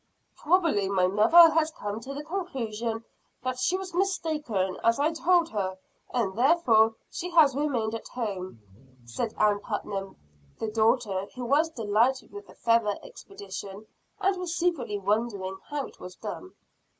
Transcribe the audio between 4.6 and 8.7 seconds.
as I told her; and therefore she has remained at home,"